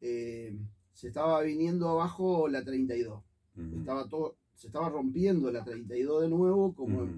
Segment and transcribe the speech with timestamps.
[0.00, 0.58] eh,
[0.92, 3.22] se estaba viniendo abajo la 32.
[3.56, 3.78] Ujú.
[3.78, 7.08] Estaba todo, se estaba rompiendo la 32 de nuevo, como,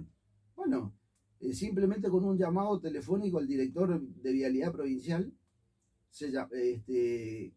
[0.54, 0.94] bueno,
[1.40, 5.32] eh, simplemente con un llamado telefónico al director de Vialidad Provincial,
[6.10, 7.54] se, este,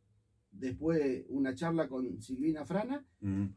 [0.52, 3.06] después una charla con Silvina Frana,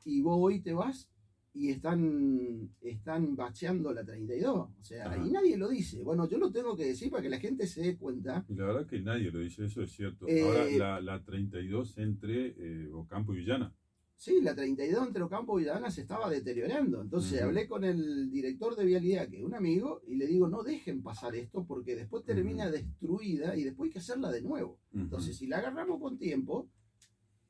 [0.04, 1.08] y vos hoy te vas
[1.56, 4.54] y están, están bacheando la 32.
[4.56, 5.26] O sea, Ajá.
[5.26, 6.02] y nadie lo dice.
[6.02, 8.44] Bueno, yo lo tengo que decir para que la gente se dé cuenta.
[8.48, 10.26] Y la verdad que nadie lo dice, eso es cierto.
[10.28, 13.74] Eh, Ahora la, la 32 entre eh, Ocampo y Villana.
[14.18, 17.02] Sí, la 32 entre Ocampo y Villadana se estaba deteriorando.
[17.02, 20.62] Entonces hablé con el director de Vialidad, que es un amigo, y le digo, no
[20.62, 24.78] dejen pasar esto porque después termina destruida y después hay que hacerla de nuevo.
[24.94, 26.66] Entonces, si la agarramos con tiempo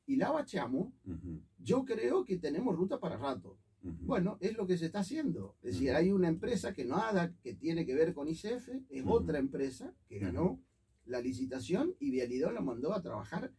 [0.05, 0.93] y la bacheamos,
[1.57, 3.57] yo creo que tenemos ruta para rato.
[3.81, 5.55] Bueno, es lo que se está haciendo.
[5.61, 9.39] Es decir, hay una empresa que nada que tiene que ver con ICF, es otra
[9.39, 10.59] empresa que ganó
[11.05, 13.53] la licitación y Vialidad la mandó a trabajar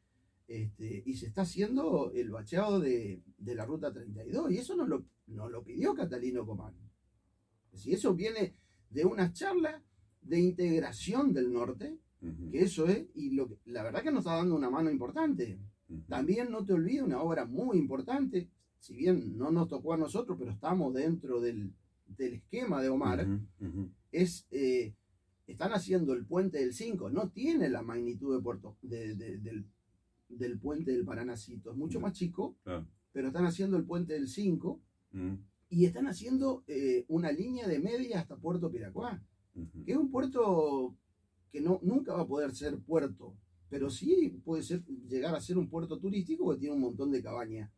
[0.49, 4.89] este, y se está haciendo el bacheado de, de la ruta 32 y eso nos
[4.89, 6.75] lo, nos lo pidió Catalino Comán.
[7.73, 8.55] Es decir, eso viene
[8.91, 9.83] de una charla
[10.23, 11.97] de integración del norte,
[12.51, 15.59] que eso es, y lo que- la verdad que nos está dando una mano importante.
[16.09, 20.37] También no te olvides una obra muy importante, si bien no nos tocó a nosotros,
[20.39, 21.73] pero estamos dentro del,
[22.17, 23.27] del esquema de Omar,
[24.13, 24.95] es, eh,
[25.47, 29.65] están haciendo el puente del 5, no tiene la magnitud de Puerto, de- de- del,
[30.29, 32.57] del puente del Paranacito, es mucho más chico,
[33.13, 34.81] pero están haciendo el puente del 5
[35.15, 35.39] Ujú.
[35.71, 39.23] y están haciendo eh, una línea de media hasta Puerto Piracuá,
[39.85, 40.95] que es un puerto
[41.51, 43.35] que no, nunca va a poder ser puerto,
[43.71, 47.23] pero sí puede ser, llegar a ser un puerto turístico porque tiene un montón de
[47.23, 47.71] cabañas.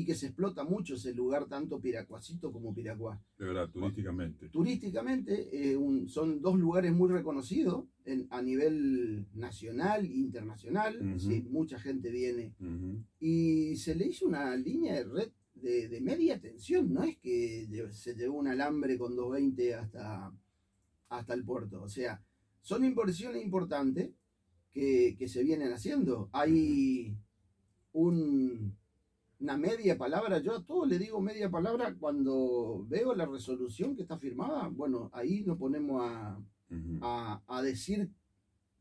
[0.00, 3.20] Y que se explota mucho ese lugar, tanto Piracuacito como Piracuá.
[3.38, 4.48] De verdad, turísticamente.
[4.48, 11.18] Turísticamente eh, un- son dos lugares muy reconocidos en- a nivel nacional e internacional, Ujú.
[11.20, 12.54] sí, mucha gente viene
[13.20, 17.68] y se le hizo una línea de red de, de media tensión, no es que
[17.92, 20.32] se llevó un alambre con 220 hasta,
[21.10, 22.22] hasta el puerto, o sea,
[22.62, 24.10] son inversiones importantes
[24.72, 26.30] que, que se vienen haciendo.
[26.32, 27.14] Hay
[27.92, 28.76] un-
[29.40, 34.02] una media palabra, yo a todos le digo media palabra cuando veo la resolución que
[34.02, 36.38] está firmada, bueno, ahí nos ponemos a,
[37.00, 38.10] a, a decir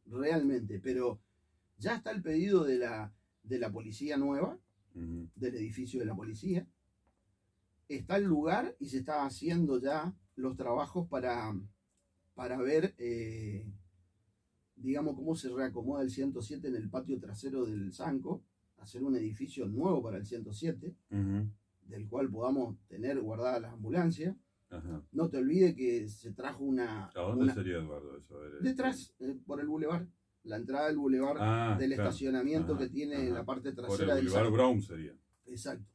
[0.06, 1.20] realmente, pero
[1.78, 4.59] ya está el pedido de la, de la policía nueva,
[4.94, 6.68] del edificio de la policía,
[7.88, 11.56] está el lugar y se está haciendo ya los trabajos para,
[12.34, 13.66] para ver, eh,
[14.76, 18.44] digamos, cómo se reacomoda el 107 en el patio trasero del Sanco,
[18.79, 21.50] hacer un edificio nuevo para el 107, Ujú.
[21.85, 24.35] del cual podamos tener guardadas las ambulancias.
[24.69, 25.01] Ajá.
[25.12, 27.07] No te olvides que se trajo una...
[27.07, 28.38] ¿A dónde una- sería Eduardo eso?
[28.40, 30.07] Ver, este- detrás, eh, por el bulevar,
[30.44, 32.09] la entrada del bulevar Ah, del claro.
[32.09, 33.29] estacionamiento Ajá, que tiene ajá.
[33.34, 34.56] la parte trasera el del Boulevard Sanco.
[34.57, 35.13] Brown sería.
[35.46, 35.85] Exacto.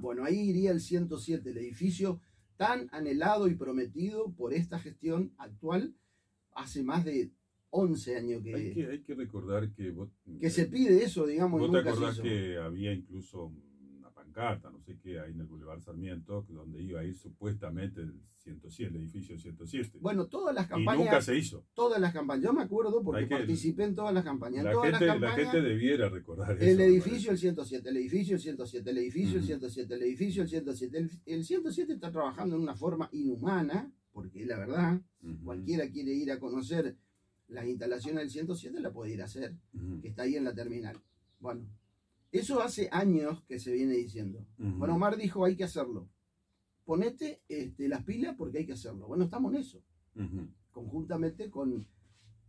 [0.00, 2.20] Bueno, ahí iría el 107, el edificio
[2.56, 5.94] tan anhelado y prometido por esta gestión actual
[6.54, 7.30] hace más de
[7.74, 10.10] 11 años que, Hay que, hay que recordar que vos,
[10.40, 12.22] que se pide eso, digamos, y vos te nunca se acordás hizo.
[12.22, 13.50] que había incluso
[13.96, 18.02] una pancarta, no sé qué, ahí en el Boulevard Sarmiento, donde iba a ir supuestamente
[18.02, 19.98] el 107, el edificio 107.
[20.02, 21.64] Bueno, todas las y nunca campañas, se hizo.
[21.74, 24.90] todas las campañas, yo me acuerdo porque que- participé en todas las campañas, La todas
[24.90, 26.70] gente, las la campañas, gente debiera recordar eso.
[26.70, 27.40] el edificio el parece.
[27.40, 29.46] 107, el edificio el 107, el edificio el Ujú.
[29.46, 30.98] 107, el edificio el 107.
[30.98, 35.00] El, el 107 está trabajando en una forma inhumana, porque la verdad,
[35.44, 36.96] cualquiera quiere ir a conocer
[37.52, 39.56] las instalaciones del 107, la puede ir a hacer.
[40.00, 41.00] Que está ahí en la terminal.
[41.38, 41.66] Bueno,
[42.32, 44.46] eso hace años que se viene diciendo.
[44.56, 46.08] Bueno, Omar dijo, hay que hacerlo.
[46.84, 49.06] Ponete este, las pilas porque hay que hacerlo.
[49.06, 49.84] Bueno, estamos en eso,
[50.70, 51.86] conjuntamente con,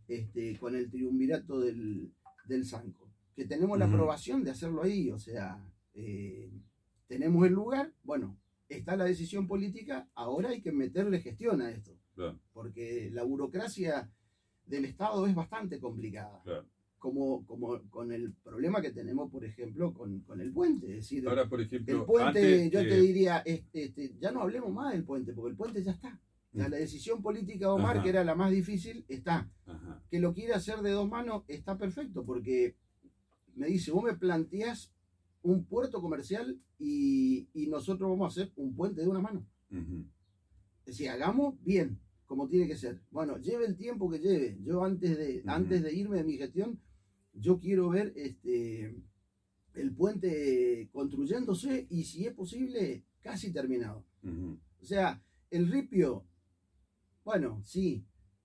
[0.08, 2.12] este, con el triunvirato del,
[2.46, 5.62] del Sanco, que tenemos la aprobación de hacerlo ahí, o sea,
[5.92, 6.50] eh,
[7.06, 8.38] tenemos el lugar, bueno,
[8.68, 11.96] está la decisión política, ahora hay que meterle gestión a esto,
[12.52, 14.10] porque la burocracia
[14.66, 16.66] del Estado es bastante complicada claro.
[16.98, 20.86] como, como con el problema que tenemos, por ejemplo, con, con el puente.
[20.90, 22.26] Es decir, Ahora, por ejemplo, el puente,
[22.64, 25.82] antes, yo te diría, este, este, ya no hablemos más del puente, porque el puente
[25.84, 26.20] ya está.
[26.52, 26.70] Ya Mm.
[26.70, 28.02] la decisión política de Omar, Ajá.
[28.04, 29.50] que era la más difícil, está.
[29.66, 30.02] Ajá.
[30.08, 32.76] Que lo quiere hacer de dos manos, está perfecto, porque
[33.56, 34.92] me dice, vos me planteás
[35.42, 39.44] un puerto comercial y, y nosotros vamos a hacer un puente de una mano.
[39.70, 40.04] Ujú.
[40.86, 43.00] Es decir, hagamos bien, como tiene que ser.
[43.10, 44.58] Bueno, lleve el tiempo que lleve.
[44.64, 46.80] Yo antes de, antes de irme de mi gestión,
[47.34, 48.94] yo quiero ver este
[49.74, 54.04] el puente construyéndose y si es posible, casi terminado.
[54.80, 56.24] O sea, el ripio,
[57.24, 58.04] bueno, sí,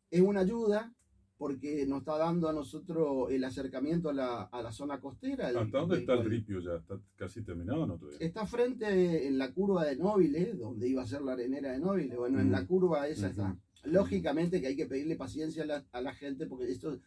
[0.09, 0.93] es una ayuda,
[1.37, 5.49] porque nos está dando a nosotros el acercamiento a la, a la zona costera.
[5.49, 6.75] el- ¿Hasta dónde está el ripio ya?
[6.77, 8.19] ¿Está casi terminado o no todavía?
[8.27, 12.17] Está frente en la curva de Nóbiles, donde iba a ser la arenera de Nóbiles.
[12.17, 13.57] Bueno, en la curva esa está.
[13.83, 16.99] Lógicamente que hay que pedirle paciencia a la, a la gente porque esto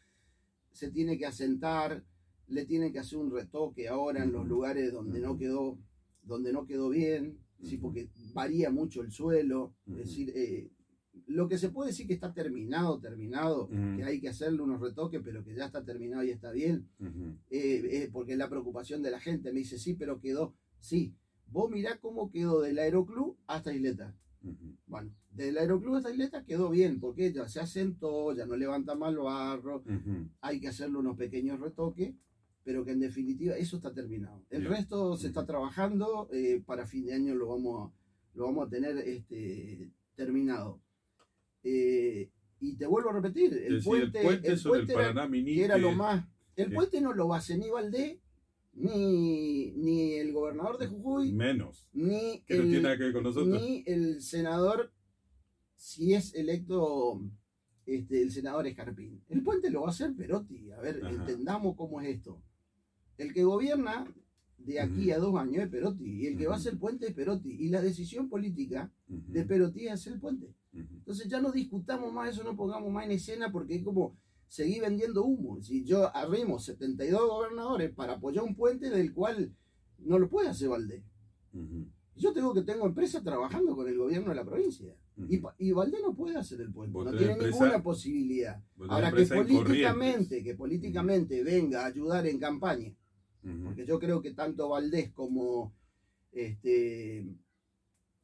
[0.72, 2.04] se tiene que asentar,
[2.48, 5.78] le tienen que hacer un retoque ahora en los lugares donde no quedó,
[6.22, 9.74] donde no quedó bien, sí, porque varía mucho el suelo.
[9.86, 10.70] Es decir, eh,
[11.26, 15.20] lo que se puede decir que está terminado, terminado, que hay que hacerle unos retoques,
[15.22, 16.88] pero que ya está terminado y está bien,
[17.50, 19.52] eh, eh, porque es la preocupación de la gente.
[19.52, 20.54] Me dice, sí, pero quedó.
[20.78, 21.14] Sí,
[21.46, 24.16] vos mirá cómo quedó del aeroclub hasta Isleta.
[24.86, 29.16] Bueno, del aeroclub hasta Isleta quedó bien, porque ya se asentó, ya no levanta mal
[29.16, 30.28] barro, Ujú.
[30.40, 32.14] hay que hacerle unos pequeños retoques,
[32.64, 34.42] pero que en definitiva eso está terminado.
[34.50, 34.72] El Bien.
[34.74, 38.70] resto se está trabajando, eh, para fin de año lo vamos a, lo vamos a
[38.70, 40.80] tener este, terminado.
[41.62, 42.30] Eh,
[42.60, 45.08] y te vuelvo a repetir, el decir, puente, el puente el sobre puente el era-
[45.14, 45.28] Paraná
[45.78, 46.24] lo más.
[46.54, 48.18] El que- puente no lo hace ni Valdés,
[48.74, 51.88] ni, ni el gobernador de Jujuy, Menos.
[51.92, 53.60] ni Que no tiene nada el, que ver con nosotros.
[53.62, 54.92] ni el senador,
[55.76, 57.20] si es electo
[57.86, 59.22] este, el senador Escarpín.
[59.28, 60.70] El puente lo va a hacer Perotti.
[60.70, 61.10] A ver, Ajá.
[61.10, 62.42] entendamos cómo es esto.
[63.18, 64.06] El que gobierna
[64.58, 67.14] de aquí a dos años es Perotti, y el que va a hacer puente es
[67.14, 70.54] Perotti, y la decisión política de Perotti es hacer el puente.
[70.72, 74.16] Entonces ya no discutamos más eso, no pongamos más en escena porque es como
[74.52, 75.62] seguir vendiendo humo.
[75.62, 79.50] Si yo arrimo 72 gobernadores para apoyar un puente del cual
[80.00, 81.02] no lo puede hacer Valdés.
[82.16, 84.94] Yo tengo que tengo empresas trabajando con el gobierno de la provincia.
[85.58, 88.62] Y, Valdés no puede hacer el puente, no tiene empresa- ninguna posibilidad.
[88.90, 92.94] Ahora que empresa en políticamente, que políticamente venga a ayudar en campaña,
[93.64, 95.72] porque yo creo que tanto Valdés como
[96.32, 97.26] este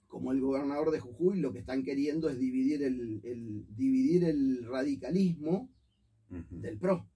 [0.09, 4.65] como el gobernador de Jujuy lo que están queriendo es dividir el, el- dividir el
[4.67, 5.71] radicalismo
[6.51, 7.07] Del PRO.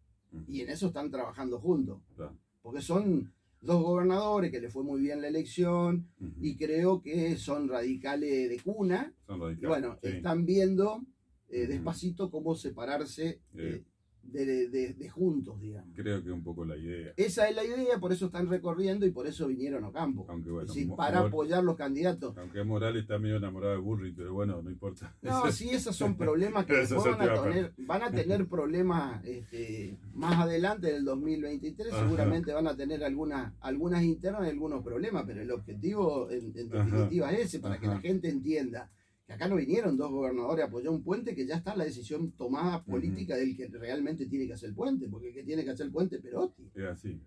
[0.48, 2.00] Y en eso están trabajando juntos.
[2.16, 2.36] Claro.
[2.62, 6.08] Porque son dos gobernadores que les fue muy bien la elección
[6.40, 9.14] y creo que son radicales de cuna.
[9.26, 10.08] Son Y bueno, sí.
[10.08, 11.02] están viendo
[11.48, 13.84] eh, despacito cómo separarse Eh.
[14.22, 15.90] De, de- de juntos, digamos.
[15.94, 17.12] Creo que es un poco la idea.
[17.16, 20.24] Esa es la idea, por eso están recorriendo y por eso vinieron a campo.
[20.28, 22.36] Aunque Es bueno, decir, para apoyar los candidatos.
[22.38, 25.14] aunque Morales está medio enamorado de Burri, pero bueno, no importa.
[25.22, 29.98] No, sí, esos son problemas que después van a, tener, van a tener problemas este,
[30.14, 31.92] más adelante del 2023.
[31.92, 32.02] Ajá.
[32.04, 36.74] Seguramente van a tener algunas, algunas internas y algunos problemas, pero el objetivo en, en
[36.74, 36.84] Ajá.
[36.84, 38.90] definitiva es ese, para que la gente entienda
[39.32, 42.32] que acá no vinieron dos gobernadores a apoyar un puente, que ya está la decisión
[42.32, 45.70] tomada política del que realmente tiene que hacer el puente, porque el que tiene que
[45.70, 46.70] hacer el puente es Perotti.
[46.74, 47.20] Es así.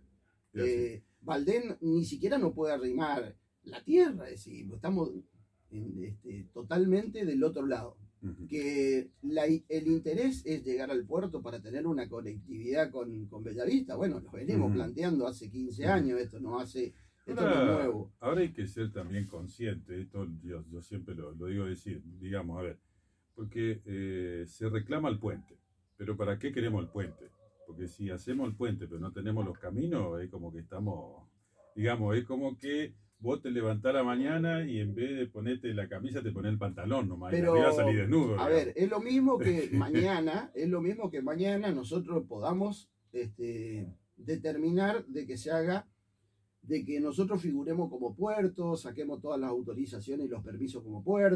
[0.54, 0.70] Es así.
[0.72, 5.10] Eh, Valdén ni siquiera no puede arrimar la tierra, es decir, estamos
[5.72, 7.98] en, este, totalmente del otro lado
[8.50, 13.96] que la- el interés es llegar al puerto para tener una conectividad con, con Bellavista.
[13.96, 15.92] Bueno, lo venimos planteando hace 15 Ujú.
[15.92, 16.94] años, esto no hace,
[17.26, 18.14] esto no es Ahora, nuevo.
[18.20, 22.60] ahora hay que ser también consciente, esto yo, yo siempre lo, lo digo decir, digamos,
[22.60, 22.80] a ver,
[23.34, 25.58] porque eh, se reclama el puente,
[25.98, 27.32] pero ¿para qué queremos el puente?
[27.66, 31.28] Porque si hacemos el puente pero no tenemos los caminos, es como que estamos,
[31.76, 35.74] digamos, es como que vos te levantás a la mañana y en vez de ponerte
[35.74, 38.40] la camisa te pones el pantalón nomás, y Pero, arriba salís desnudo.
[38.40, 38.50] A digamos.
[38.50, 45.06] ver, es lo mismo que mañana, es lo mismo que mañana nosotros podamos este, determinar
[45.08, 45.88] de que se haga,
[46.68, 51.26] de que nosotros figuremos como puerto, saquemos todas las autorizaciones y los permisos como puerto.